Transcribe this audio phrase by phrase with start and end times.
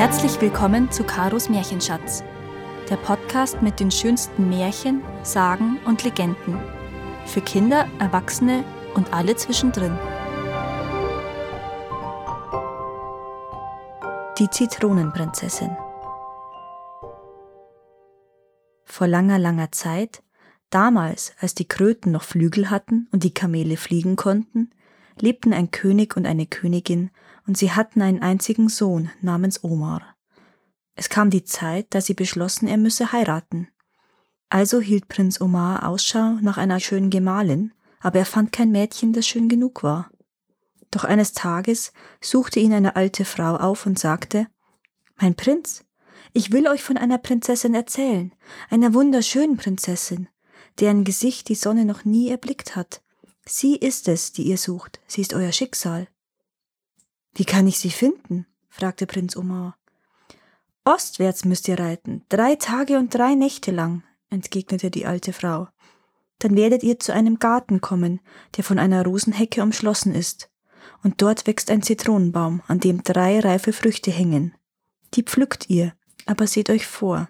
[0.00, 2.24] Herzlich willkommen zu Karos Märchenschatz,
[2.88, 6.58] der Podcast mit den schönsten Märchen, Sagen und Legenden.
[7.26, 9.98] Für Kinder, Erwachsene und alle zwischendrin.
[14.38, 15.76] Die Zitronenprinzessin.
[18.84, 20.22] Vor langer, langer Zeit,
[20.70, 24.70] damals, als die Kröten noch Flügel hatten und die Kamele fliegen konnten,
[25.20, 27.10] lebten ein König und eine Königin
[27.50, 30.14] und sie hatten einen einzigen Sohn namens Omar.
[30.94, 33.66] Es kam die Zeit, da sie beschlossen, er müsse heiraten.
[34.48, 39.26] Also hielt Prinz Omar Ausschau nach einer schönen Gemahlin, aber er fand kein Mädchen, das
[39.26, 40.12] schön genug war.
[40.92, 44.46] Doch eines Tages suchte ihn eine alte Frau auf und sagte
[45.20, 45.84] Mein Prinz,
[46.32, 48.32] ich will euch von einer Prinzessin erzählen,
[48.68, 50.28] einer wunderschönen Prinzessin,
[50.78, 53.02] deren Gesicht die Sonne noch nie erblickt hat.
[53.44, 56.06] Sie ist es, die ihr sucht, sie ist euer Schicksal.
[57.34, 58.46] Wie kann ich sie finden?
[58.68, 59.76] fragte Prinz Omar.
[60.84, 65.68] Ostwärts müsst ihr reiten, drei Tage und drei Nächte lang, entgegnete die alte Frau.
[66.38, 68.20] Dann werdet ihr zu einem Garten kommen,
[68.56, 70.50] der von einer Rosenhecke umschlossen ist,
[71.02, 74.54] und dort wächst ein Zitronenbaum, an dem drei reife Früchte hängen.
[75.14, 75.92] Die pflückt ihr,
[76.26, 77.28] aber seht euch vor.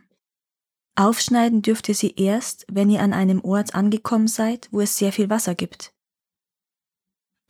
[0.94, 5.12] Aufschneiden dürft ihr sie erst, wenn ihr an einem Ort angekommen seid, wo es sehr
[5.12, 5.92] viel Wasser gibt.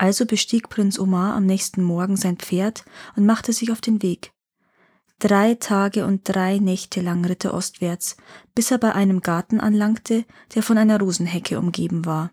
[0.00, 4.32] Also bestieg Prinz Omar am nächsten Morgen sein Pferd und machte sich auf den Weg.
[5.18, 8.16] Drei Tage und drei Nächte lang ritt er ostwärts,
[8.54, 12.30] bis er bei einem Garten anlangte, der von einer Rosenhecke umgeben war.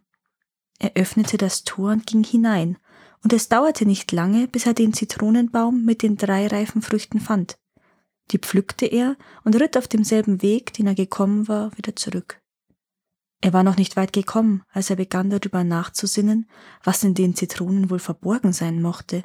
[0.80, 2.78] Er öffnete das Tor und ging hinein,
[3.22, 7.58] und es dauerte nicht lange, bis er den Zitronenbaum mit den drei reifen Früchten fand.
[8.32, 12.40] Die pflückte er und ritt auf demselben Weg, den er gekommen war, wieder zurück.
[13.42, 16.50] Er war noch nicht weit gekommen, als er begann darüber nachzusinnen,
[16.84, 19.24] was in den Zitronen wohl verborgen sein mochte.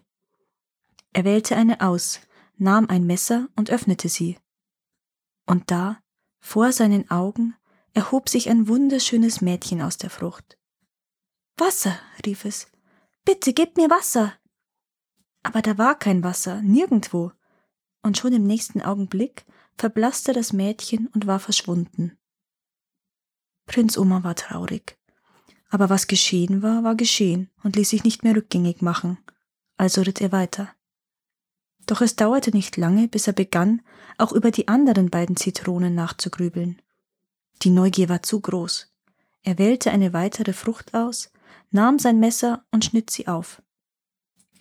[1.12, 2.20] Er wählte eine aus,
[2.56, 4.38] nahm ein Messer und öffnete sie.
[5.46, 5.98] Und da,
[6.40, 7.54] vor seinen Augen,
[7.94, 10.58] erhob sich ein wunderschönes Mädchen aus der Frucht.
[11.56, 12.68] Wasser, rief es.
[13.24, 14.34] Bitte gib mir Wasser.
[15.42, 17.32] Aber da war kein Wasser, nirgendwo.
[18.02, 19.44] Und schon im nächsten Augenblick
[19.76, 22.18] verblasste das Mädchen und war verschwunden.
[23.66, 24.98] Prinz Oma war traurig.
[25.70, 29.18] Aber was geschehen war, war geschehen und ließ sich nicht mehr rückgängig machen.
[29.76, 30.68] Also ritt er weiter.
[31.86, 33.82] Doch es dauerte nicht lange, bis er begann,
[34.18, 36.80] auch über die anderen beiden Zitronen nachzugrübeln.
[37.62, 38.92] Die Neugier war zu groß.
[39.42, 41.32] Er wählte eine weitere Frucht aus,
[41.70, 43.62] nahm sein Messer und schnitt sie auf.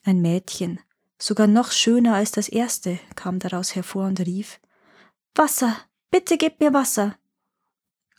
[0.03, 0.79] Ein Mädchen,
[1.19, 4.59] sogar noch schöner als das erste, kam daraus hervor und rief
[5.35, 5.77] Wasser,
[6.09, 7.15] bitte gib mir Wasser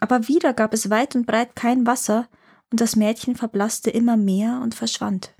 [0.02, 2.28] aber wieder gab es weit und breit kein Wasser,
[2.72, 5.34] und das Mädchen verblasste immer mehr und verschwand.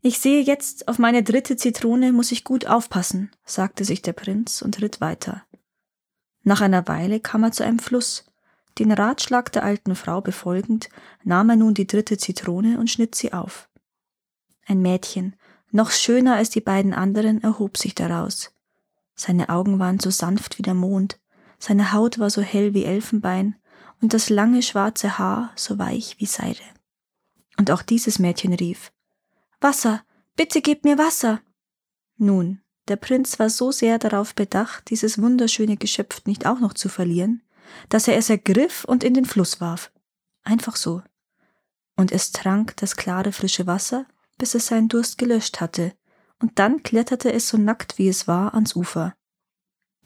[0.00, 4.62] Ich sehe jetzt, auf meine dritte Zitrone muss ich gut aufpassen, sagte sich der Prinz
[4.62, 5.42] und ritt weiter.
[6.44, 8.26] Nach einer Weile kam er zu einem Fluss.
[8.78, 10.88] Den Ratschlag der alten Frau befolgend,
[11.24, 13.68] nahm er nun die dritte Zitrone und schnitt sie auf.
[14.66, 15.34] Ein Mädchen,
[15.72, 18.52] noch schöner als die beiden anderen, erhob sich daraus.
[19.16, 21.18] Seine Augen waren so sanft wie der Mond,
[21.58, 23.56] seine Haut war so hell wie Elfenbein,
[24.04, 26.60] und das lange schwarze Haar so weich wie Seide.
[27.56, 28.92] Und auch dieses Mädchen rief
[29.62, 30.04] Wasser,
[30.36, 31.40] bitte gib mir Wasser.
[32.18, 36.90] Nun, der Prinz war so sehr darauf bedacht, dieses wunderschöne Geschöpf nicht auch noch zu
[36.90, 37.44] verlieren,
[37.88, 39.90] dass er es ergriff und in den Fluss warf.
[40.42, 41.02] Einfach so.
[41.96, 44.04] Und es trank das klare frische Wasser,
[44.36, 45.94] bis es seinen Durst gelöscht hatte,
[46.42, 49.14] und dann kletterte es so nackt wie es war ans Ufer.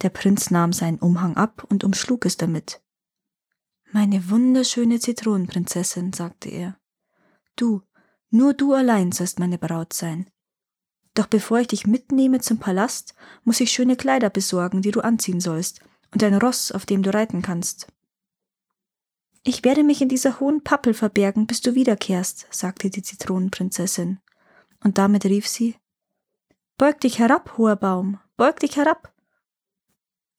[0.03, 2.81] Der Prinz nahm seinen Umhang ab und umschlug es damit.
[3.91, 6.77] Meine wunderschöne Zitronenprinzessin, sagte er.
[7.55, 7.81] Du,
[8.29, 10.29] nur du allein sollst meine Braut sein.
[11.15, 15.41] Doch bevor ich dich mitnehme zum Palast, muss ich schöne Kleider besorgen, die du anziehen
[15.41, 15.81] sollst,
[16.13, 17.87] und ein Ross, auf dem du reiten kannst.
[19.43, 24.19] Ich werde mich in dieser hohen Pappel verbergen, bis du wiederkehrst, sagte die Zitronenprinzessin.
[24.83, 25.75] Und damit rief sie
[26.77, 29.13] Beug dich herab, hoher Baum, beug dich herab.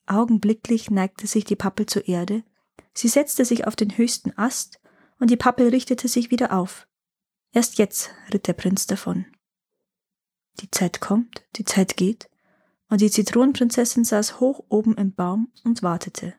[0.07, 2.45] Augenblicklich neigte sich die Pappel zur Erde,
[2.95, 4.81] Sie setzte sich auf den höchsten Ast,
[5.19, 6.87] und die Pappel richtete sich wieder auf.
[7.53, 9.27] Erst jetzt ritt der Prinz davon.
[10.61, 12.31] Die Zeit kommt, die Zeit geht,
[12.89, 16.35] und die Zitronenprinzessin saß hoch oben im Baum und wartete.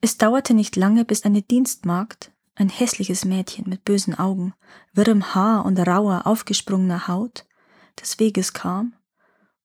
[0.00, 4.52] Es dauerte nicht lange, bis eine Dienstmagd, ein hässliches Mädchen mit bösen Augen,
[4.92, 7.46] wirrem Haar und rauer, aufgesprungener Haut,
[8.00, 8.94] des Weges kam,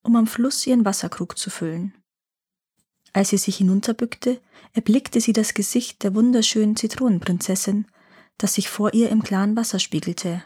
[0.04, 1.94] um am Fluss ihren Wasserkrug zu füllen.
[3.14, 4.42] Als sie sich hinunterbückte,
[4.74, 7.88] erblickte sie das Gesicht der wunderschönen Zitronenprinzessin,
[8.38, 10.44] das sich vor ihr im klaren Wasser spiegelte.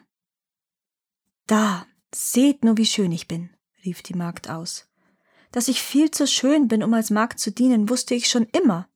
[1.48, 3.50] Da, seht nur, wie schön ich bin,
[3.86, 4.88] rief die Magd aus.
[5.52, 8.88] Dass ich viel zu schön bin, um als Magd zu dienen, wusste ich schon immer.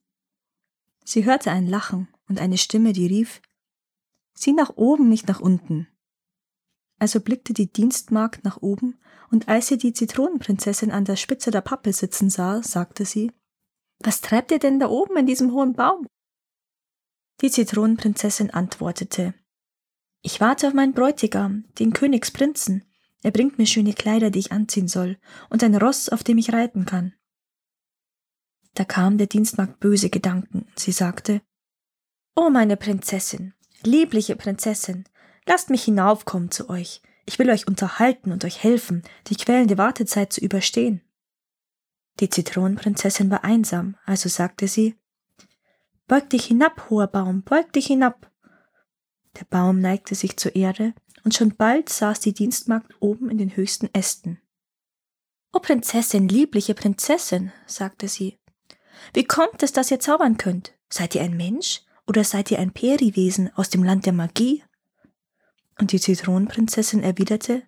[1.04, 3.42] Sie hörte ein Lachen und eine Stimme, die rief
[4.34, 5.88] Sieh nach oben, nicht nach unten.
[6.98, 8.98] Also blickte die Dienstmagd nach oben,
[9.30, 13.32] und als sie die Zitronenprinzessin an der Spitze der Pappel sitzen sah, sagte sie
[14.00, 16.06] Was treibt ihr denn da oben in diesem hohen Baum?
[17.40, 19.34] Die Zitronenprinzessin antwortete
[20.22, 22.84] Ich warte auf meinen Bräutigam, den Königsprinzen.
[23.22, 25.18] Er bringt mir schöne Kleider, die ich anziehen soll,
[25.50, 27.14] und ein Ross, auf dem ich reiten kann.
[28.74, 30.68] Da kam der Dienstmagd böse Gedanken.
[30.76, 31.40] Sie sagte
[32.34, 35.04] Oh, meine Prinzessin, liebliche Prinzessin,
[35.46, 37.00] lasst mich hinaufkommen zu euch.
[37.24, 41.00] Ich will euch unterhalten und euch helfen, die quälende Wartezeit zu überstehen.
[42.20, 44.96] Die Zitronenprinzessin war einsam, also sagte sie
[46.06, 48.30] Beug dich hinab, hoher Baum, beug dich hinab.
[49.38, 53.56] Der Baum neigte sich zur Erde, und schon bald saß die Dienstmagd oben in den
[53.56, 54.40] höchsten Ästen.
[55.52, 58.38] O Prinzessin, liebliche Prinzessin, sagte sie,
[59.12, 60.74] wie kommt es, dass ihr zaubern könnt?
[60.88, 64.62] Seid ihr ein Mensch oder seid ihr ein Periwesen aus dem Land der Magie?
[65.78, 67.62] Und die Zitronenprinzessin erwiderte,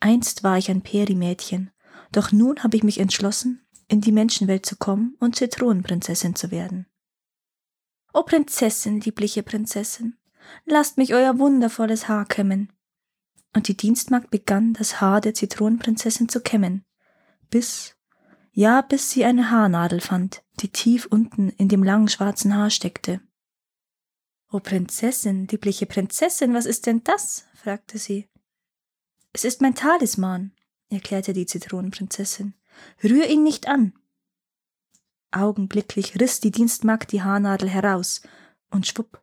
[0.00, 1.70] Einst war ich ein Perimädchen,
[2.12, 6.86] doch nun habe ich mich entschlossen, in die Menschenwelt zu kommen und Zitronenprinzessin zu werden.
[8.12, 10.16] O Prinzessin, liebliche Prinzessin,
[10.64, 12.72] lasst mich euer wundervolles Haar kämmen.
[13.54, 16.84] Und die Dienstmagd begann, das Haar der Zitronenprinzessin zu kämmen,
[17.50, 17.96] bis,
[18.52, 23.20] ja, bis sie eine Haarnadel fand, die tief unten in dem langen schwarzen Haar steckte.
[24.52, 27.46] O Prinzessin, liebliche Prinzessin, was ist denn das?
[27.54, 28.28] fragte sie.
[29.32, 30.52] Es ist mein Talisman,
[30.90, 32.54] erklärte die Zitronenprinzessin.
[33.02, 33.92] Rühr ihn nicht an.
[35.32, 38.22] Augenblicklich riss die Dienstmagd die Haarnadel heraus,
[38.70, 39.22] und schwupp,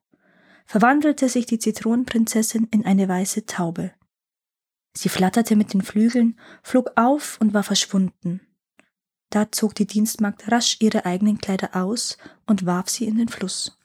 [0.66, 3.94] verwandelte sich die Zitronenprinzessin in eine weiße Taube.
[4.96, 8.42] Sie flatterte mit den Flügeln, flog auf und war verschwunden.
[9.30, 13.78] Da zog die Dienstmagd rasch ihre eigenen Kleider aus und warf sie in den Fluss.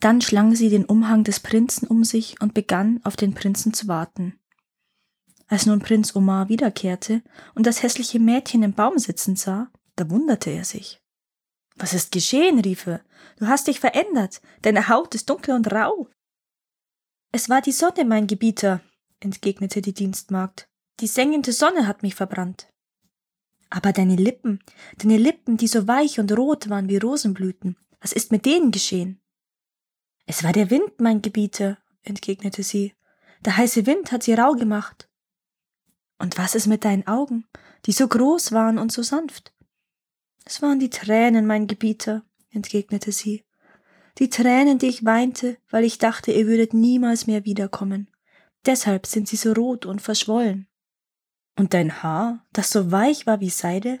[0.00, 3.88] Dann schlang sie den Umhang des Prinzen um sich und begann, auf den Prinzen zu
[3.88, 4.38] warten.
[5.48, 7.22] Als nun Prinz Omar wiederkehrte
[7.54, 11.00] und das hässliche Mädchen im Baum sitzen sah, da wunderte er sich.
[11.76, 12.58] Was ist geschehen?
[12.60, 13.02] rief er.
[13.38, 14.40] Du hast dich verändert.
[14.62, 16.08] Deine Haut ist dunkel und rau.
[17.32, 18.80] Es war die Sonne, mein Gebieter,
[19.20, 20.68] entgegnete die Dienstmagd.
[21.00, 22.68] Die sengende Sonne hat mich verbrannt.
[23.68, 24.60] Aber deine Lippen,
[24.98, 29.20] deine Lippen, die so weich und rot waren wie Rosenblüten, was ist mit denen geschehen?
[30.24, 32.94] Es war der Wind, mein Gebieter, entgegnete sie.
[33.44, 35.08] Der heiße Wind hat sie rau gemacht.
[36.18, 37.46] Und was ist mit deinen Augen,
[37.84, 39.52] die so groß waren und so sanft?
[40.44, 43.44] Es waren die Tränen, mein Gebieter, entgegnete sie.
[44.18, 48.08] Die Tränen, die ich weinte, weil ich dachte, ihr würdet niemals mehr wiederkommen.
[48.64, 50.68] Deshalb sind sie so rot und verschwollen.
[51.56, 54.00] Und dein Haar, das so weich war wie Seide?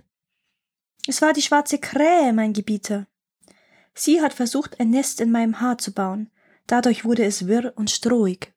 [1.06, 3.06] Es war die schwarze Krähe, mein Gebieter.
[3.94, 6.30] Sie hat versucht, ein Nest in meinem Haar zu bauen.
[6.66, 8.54] Dadurch wurde es wirr und strohig.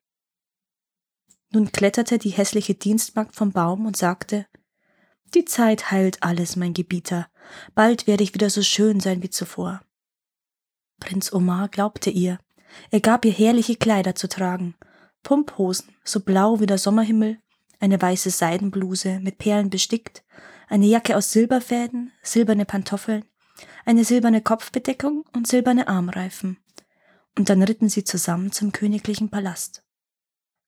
[1.52, 4.46] Nun kletterte die hässliche Dienstmagd vom Baum und sagte,
[5.34, 7.28] die Zeit heilt alles, mein Gebieter.
[7.74, 9.80] Bald werde ich wieder so schön sein wie zuvor.
[10.98, 12.38] Prinz Omar glaubte ihr.
[12.90, 14.74] Er gab ihr herrliche Kleider zu tragen.
[15.22, 17.38] Pumphosen, so blau wie der Sommerhimmel,
[17.78, 20.24] eine weiße Seidenbluse mit Perlen bestickt,
[20.68, 23.24] eine Jacke aus Silberfäden, silberne Pantoffeln,
[23.84, 26.58] eine silberne Kopfbedeckung und silberne Armreifen.
[27.38, 29.84] Und dann ritten sie zusammen zum königlichen Palast.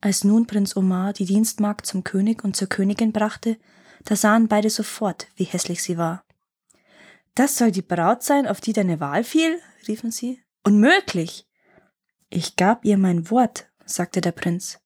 [0.02, 3.56] Als nun Prinz Omar die Dienstmagd zum König und zur Königin brachte,
[4.04, 6.24] da sahen beide sofort, wie hässlich sie war.
[7.36, 9.60] Das soll die Braut sein, auf die deine Wahl fiel?
[9.86, 10.42] riefen sie.
[10.64, 11.48] Unmöglich!
[12.30, 14.80] Ich gab ihr mein Wort, sagte der Prinz,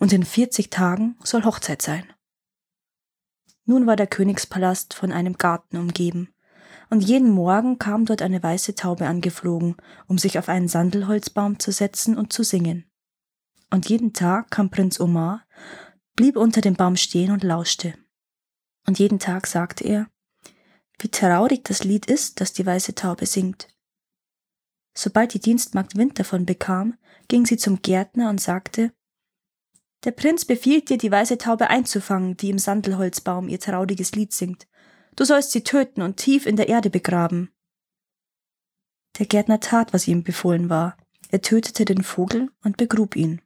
[0.00, 2.12] und in vierzig Tagen soll Hochzeit sein.
[3.66, 6.34] Nun war der Königspalast von einem Garten umgeben,
[6.90, 9.76] und jeden Morgen kam dort eine weiße Taube angeflogen,
[10.08, 12.90] um sich auf einen Sandelholzbaum zu setzen und zu singen.
[13.70, 15.44] Und jeden Tag kam Prinz Omar,
[16.14, 17.94] blieb unter dem Baum stehen und lauschte.
[18.86, 20.08] Und jeden Tag sagte er,
[20.98, 23.68] wie traurig das Lied ist, das die weiße Taube singt.
[24.94, 26.96] Sobald die Dienstmagd Wind davon bekam,
[27.28, 28.92] ging sie zum Gärtner und sagte,
[30.04, 34.68] der Prinz befiehlt dir, die weiße Taube einzufangen, die im Sandelholzbaum ihr trauriges Lied singt.
[35.16, 37.50] Du sollst sie töten und tief in der Erde begraben.
[39.18, 40.96] Der Gärtner tat, was ihm befohlen war.
[41.30, 43.40] Er tötete den Vogel und begrub ihn.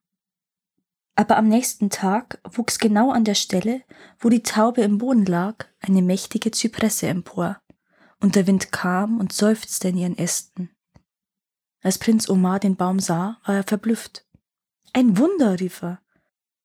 [1.20, 3.82] Aber am nächsten Tag wuchs genau an der Stelle,
[4.20, 7.60] wo die Taube im Boden lag, eine mächtige Zypresse empor,
[8.20, 10.70] und der Wind kam und seufzte in ihren Ästen.
[11.82, 14.26] Als Prinz Omar den Baum sah, war er verblüfft.
[14.94, 16.00] Ein Wunder, rief er.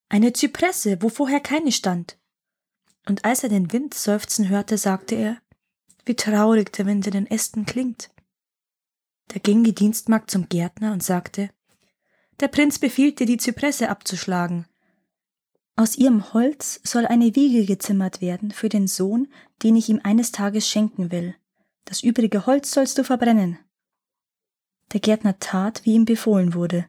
[0.07, 2.17] Eine Zypresse, wo vorher keine stand.
[3.09, 5.37] Und als er den Wind seufzen hörte, sagte er,
[6.05, 8.09] wie traurig der Wind in den Ästen klingt.
[9.27, 11.49] Da ging die Dienstmagd zum Gärtner und sagte,
[12.39, 14.65] der Prinz befiehlt dir, die Zypresse abzuschlagen.
[15.77, 19.27] Aus ihrem Holz soll eine Wiege gezimmert werden für den Sohn,
[19.63, 21.35] den ich ihm eines Tages schenken will.
[21.83, 23.59] Das übrige Holz sollst du verbrennen.
[24.93, 26.85] Der Gärtner tat, wie ihm befohlen wurde.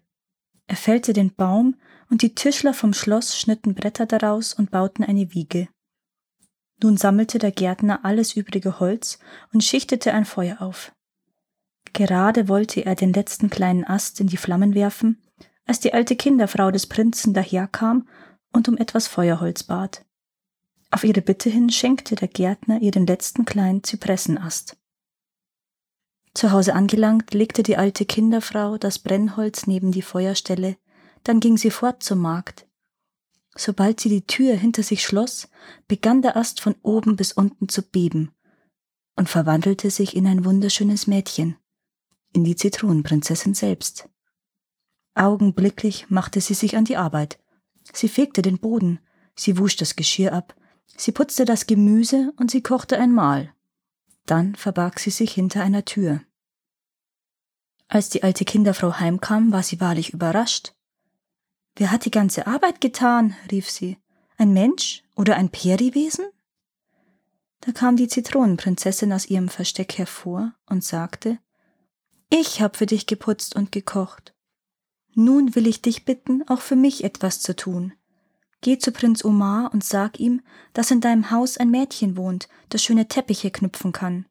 [0.66, 1.76] Er fällte den Baum,
[2.08, 5.68] und die Tischler vom Schloss schnitten Bretter daraus und bauten eine Wiege.
[6.82, 9.18] Nun sammelte der Gärtner alles übrige Holz
[9.52, 10.92] und schichtete ein Feuer auf.
[11.92, 15.22] Gerade wollte er den letzten kleinen Ast in die Flammen werfen,
[15.66, 18.08] als die alte Kinderfrau des Prinzen daherkam
[18.52, 20.04] und um etwas Feuerholz bat.
[20.90, 24.76] Auf ihre Bitte hin schenkte der Gärtner ihr den letzten kleinen Zypressenast.
[26.32, 30.76] Zu Hause angelangt, legte die alte Kinderfrau das Brennholz neben die Feuerstelle,
[31.25, 32.66] dann ging sie fort zur Magd.
[33.56, 35.49] Sobald sie die Tür hinter sich schloss,
[35.88, 38.30] begann der Ast von oben bis unten zu beben
[39.16, 41.56] und verwandelte sich in ein wunderschönes Mädchen,
[42.32, 44.08] in die Zitronenprinzessin selbst.
[45.16, 47.38] Augenblicklich machte sie sich an die Arbeit.
[47.92, 49.00] Sie fegte den Boden,
[49.35, 50.54] sie wusch das Geschirr ab,
[50.94, 53.52] sie putzte das Gemüse und sie kochte ein Mahl.
[54.26, 56.20] Dann verbarg sie sich hinter einer Tür.
[57.88, 60.75] Als die alte Kinderfrau heimkam, war sie wahrlich überrascht.
[61.76, 63.37] Wer hat die ganze Arbeit getan?
[63.50, 63.96] rief sie.
[64.37, 66.26] Ein Mensch oder ein Periwesen?
[67.61, 71.38] Da kam die Zitronenprinzessin aus ihrem Versteck hervor und sagte
[72.28, 74.36] Ich hab für dich geputzt und gekocht.
[75.18, 77.94] Nun will ich dich bitten, auch für mich etwas zu tun.
[78.61, 80.42] Geh zu Prinz Omar und sag ihm,
[80.75, 84.26] dass in deinem Haus ein Mädchen wohnt, das schöne Teppiche knüpfen kann.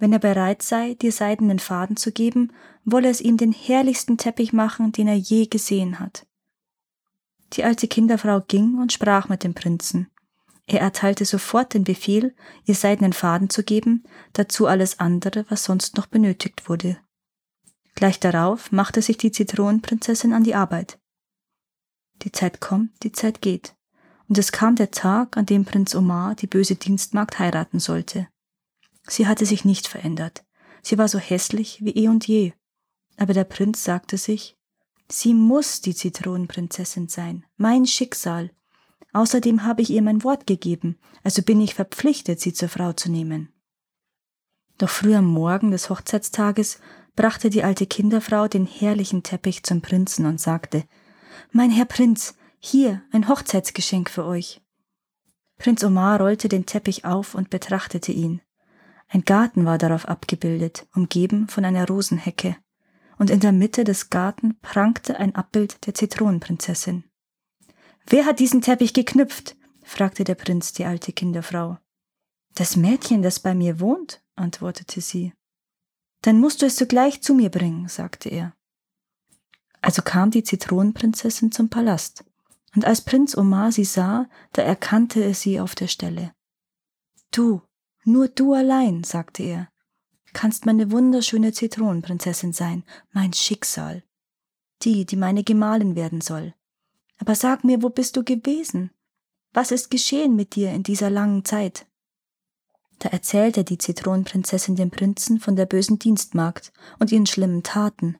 [0.00, 2.52] Wenn er bereit sei, dir seidenen Faden zu geben,
[2.84, 6.26] wolle es ihm den herrlichsten Teppich machen, den er je gesehen hat.
[7.52, 10.08] Die alte Kinderfrau ging und sprach mit dem Prinzen.
[10.66, 14.02] Er erteilte sofort den Befehl, ihr seidenen Faden zu geben,
[14.32, 16.98] dazu alles andere, was sonst noch benötigt wurde.
[17.96, 20.98] Gleich darauf machte sich die Zitronenprinzessin an die Arbeit.
[22.22, 23.74] Die Zeit kommt, die Zeit geht.
[24.28, 28.28] Und es kam der Tag, an dem Prinz Omar die böse Dienstmagd heiraten sollte.
[29.08, 30.44] Sie hatte sich nicht verändert.
[30.82, 32.52] Sie war so hässlich wie eh und je.
[33.16, 34.58] Aber der Prinz sagte sich,
[35.08, 38.50] sie muss die Zitronenprinzessin sein, mein Schicksal.
[39.14, 43.10] Außerdem habe ich ihr mein Wort gegeben, also bin ich verpflichtet, sie zur Frau zu
[43.10, 43.52] nehmen.
[44.76, 46.80] Doch früh am Morgen des Hochzeitstages
[47.16, 50.84] brachte die alte Kinderfrau den herrlichen Teppich zum Prinzen und sagte,
[51.50, 54.60] Mein Herr Prinz, hier ein Hochzeitsgeschenk für euch.
[55.58, 58.42] Prinz Omar rollte den Teppich auf und betrachtete ihn.
[59.08, 62.56] Ein Garten war darauf abgebildet, umgeben von einer Rosenhecke,
[63.18, 67.04] und in der Mitte des Garten prangte ein Abbild der Zitronenprinzessin.
[68.06, 69.56] Wer hat diesen Teppich geknüpft?
[69.82, 71.78] fragte der Prinz die alte Kinderfrau.
[72.54, 75.32] Das Mädchen, das bei mir wohnt, antwortete sie.
[76.26, 78.52] Dann musst du es sogleich zu mir bringen, sagte er.
[79.80, 82.24] Also kam die Zitronenprinzessin zum Palast,
[82.74, 86.34] und als Prinz Omar sie sah, da erkannte er sie auf der Stelle.
[87.30, 87.62] Du,
[88.02, 89.68] nur du allein, sagte er,
[90.32, 94.02] kannst meine wunderschöne Zitronenprinzessin sein, mein Schicksal,
[94.82, 96.54] die, die meine Gemahlin werden soll.
[97.18, 98.90] Aber sag mir, wo bist du gewesen?
[99.52, 101.86] Was ist geschehen mit dir in dieser langen Zeit?
[102.98, 108.16] Da erzählte die Zitronenprinzessin dem Prinzen von der bösen Dienstmagd und ihren schlimmen Taten.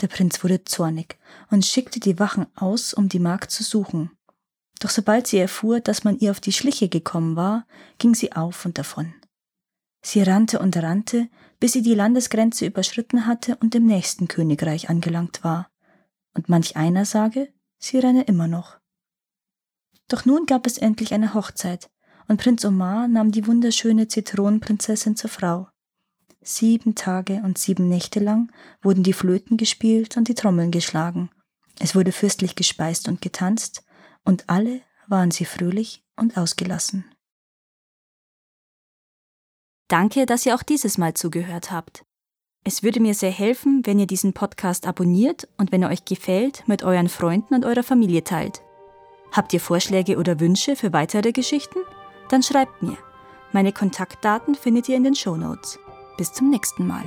[0.00, 1.18] Der Prinz wurde zornig
[1.50, 4.10] und schickte die Wachen aus, um die Magd zu suchen.
[4.80, 7.66] Doch sobald sie erfuhr, dass man ihr auf die Schliche gekommen war,
[7.98, 9.14] ging sie auf und davon.
[10.02, 11.28] Sie rannte und rannte,
[11.60, 15.70] bis sie die Landesgrenze überschritten hatte und im nächsten Königreich angelangt war.
[16.34, 18.78] Und manch einer sage, sie renne immer noch.
[20.08, 21.88] Doch nun gab es endlich eine Hochzeit,
[22.28, 25.68] und Prinz Omar nahm die wunderschöne Zitronenprinzessin zur Frau.
[26.42, 28.50] Sieben Tage und sieben Nächte lang
[28.82, 31.30] wurden die Flöten gespielt und die Trommeln geschlagen.
[31.78, 33.84] Es wurde fürstlich gespeist und getanzt,
[34.24, 37.04] und alle waren sie fröhlich und ausgelassen.
[39.88, 42.04] Danke, dass ihr auch dieses Mal zugehört habt.
[42.64, 46.66] Es würde mir sehr helfen, wenn ihr diesen Podcast abonniert und wenn er euch gefällt,
[46.68, 48.62] mit euren Freunden und eurer Familie teilt.
[49.32, 51.78] Habt ihr Vorschläge oder Wünsche für weitere Geschichten?
[52.28, 52.96] Dann schreibt mir.
[53.52, 55.78] Meine Kontaktdaten findet ihr in den Show Notes.
[56.16, 57.04] Bis zum nächsten Mal.